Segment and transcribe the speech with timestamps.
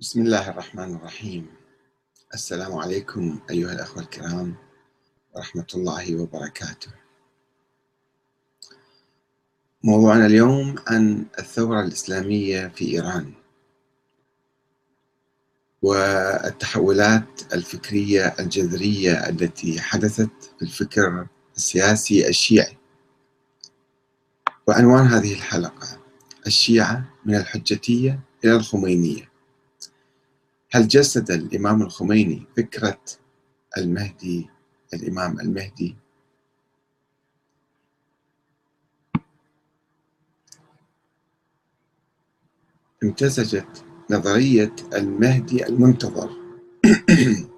[0.00, 1.46] بسم الله الرحمن الرحيم.
[2.34, 4.54] السلام عليكم أيها الأخوة الكرام
[5.34, 6.90] ورحمة الله وبركاته.
[9.84, 13.32] موضوعنا اليوم عن الثورة الإسلامية في إيران
[15.82, 21.26] والتحولات الفكرية الجذرية التي حدثت في الفكر
[21.56, 22.76] السياسي الشيعي.
[24.66, 26.00] وعنوان هذه الحلقة
[26.46, 29.35] الشيعة من الحجتية إلى الخمينية.
[30.76, 33.00] هل جسد الإمام الخميني فكرة
[33.78, 34.50] المهدي
[34.94, 35.96] الإمام المهدي؟
[43.02, 46.30] امتزجت نظرية المهدي المنتظر.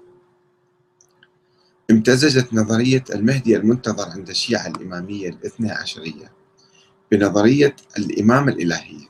[1.91, 6.31] امتزجت نظرية المهدي المنتظر عند الشيعة الإمامية الاثنى عشرية
[7.11, 9.07] بنظرية الإمامة الإلهية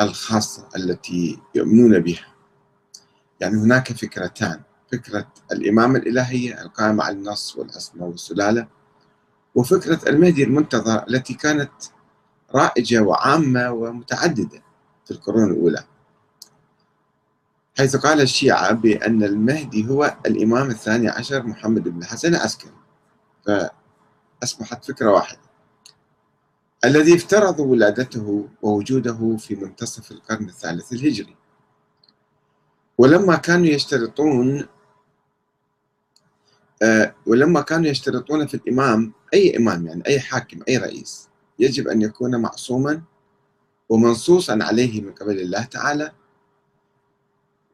[0.00, 2.37] الخاصة التي يؤمنون بها.
[3.40, 4.60] يعني هناك فكرتان.
[4.92, 8.68] فكرة الإمامة الإلهية القائمة على النص والعصمة والسلالة
[9.54, 11.70] وفكرة المهدي المنتظر التي كانت
[12.54, 14.62] رائجة وعامة ومتعددة
[15.04, 15.84] في القرون الأولى.
[17.78, 22.72] حيث قال الشيعة بأن المهدي هو الإمام الثاني عشر محمد بن الحسن العسكري.
[23.46, 25.40] فأصبحت فكرة واحدة.
[26.84, 31.36] الذي افترضوا ولادته ووجوده في منتصف القرن الثالث الهجري.
[32.98, 34.66] ولما كانوا يشترطون
[36.82, 42.02] آه، ولما كانوا يشترطون في الإمام أي إمام يعني أي حاكم أي رئيس يجب أن
[42.02, 43.02] يكون معصوما
[43.88, 46.12] ومنصوصا عليه من قبل الله تعالى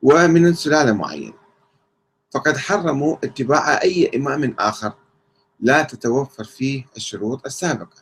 [0.03, 1.35] ومن سلالة معينة.
[2.31, 4.93] فقد حرموا اتباع أي إمام آخر
[5.61, 7.97] لا تتوفر فيه الشروط السابقة.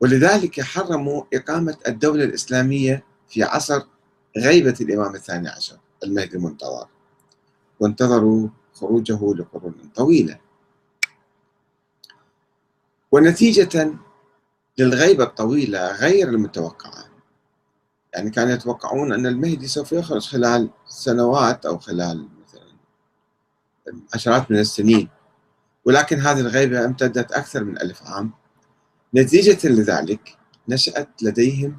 [0.00, 3.82] ولذلك حرموا إقامة الدولة الإسلامية في عصر
[4.36, 6.88] غيبة الإمام الثاني عشر المهدي المنتظر.
[7.80, 10.38] وانتظروا خروجه لقرون طويلة.
[13.12, 13.94] ونتيجة
[14.78, 17.04] للغيبة الطويلة غير المتوقعة.
[18.14, 22.70] يعني كانوا يتوقعون أن المهدي سوف يخرج خلال سنوات أو خلال مثلا
[24.14, 25.08] عشرات من السنين.
[25.84, 28.32] ولكن هذه الغيبة امتدت أكثر من ألف عام.
[29.14, 30.36] نتيجة لذلك
[30.68, 31.78] نشأت لديهم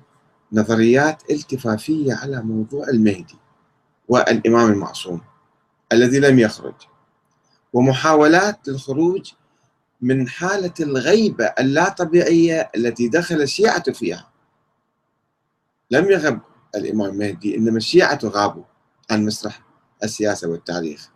[0.54, 3.38] نظريات التفافية على موضوع المهدي
[4.08, 5.22] والإمام المعصوم
[5.94, 6.76] الذي لم يخرج
[7.74, 9.32] ومحاولات للخروج
[10.02, 14.28] من حالة الغيبة اللا طبيعية التي دخل الشيعة فيها.
[15.92, 16.40] لم يغب
[16.76, 18.64] الإمام المهدي إنما الشيعة غابوا
[19.12, 19.62] عن مسرح
[20.04, 21.10] السياسة والتاريخ.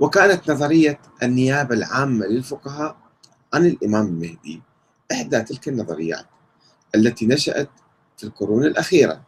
[0.00, 2.96] وكانت نظرية النيابة العامة للفقهاء
[3.54, 4.62] عن الإمام المهدي
[5.12, 6.26] إحدى تلك النظريات.
[6.94, 7.70] التي نشأت
[8.16, 9.22] في القرون الأخيرة.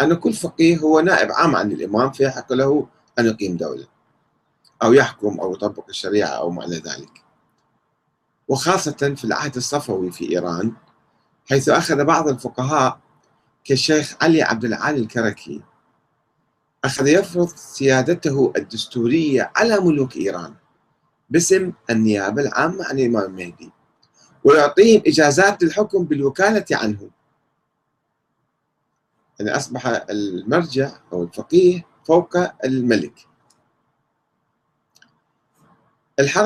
[0.00, 2.86] أن كل فقيه هو نائب عام عن الإمام فيحق له
[3.18, 3.86] أن يقيم دولة
[4.82, 7.22] أو يحكم أو يطبق الشريعة أو ما إلى ذلك.
[8.48, 10.72] وخاصة في العهد الصفوي في إيران
[11.50, 13.00] حيث أخذ بعض الفقهاء
[13.64, 15.62] كالشيخ علي عبد العالي الكركي.
[16.84, 20.54] أخذ يفرض سيادته الدستورية على ملوك إيران
[21.30, 23.72] باسم النيابة العامة عن الإمام المهدي.
[24.44, 27.10] ويعطيهم إجازات للحكم بالوكالة عنه
[29.40, 33.26] يعني أصبح المرجع أو الفقيه فوق الملك.
[36.18, 36.40] الحركة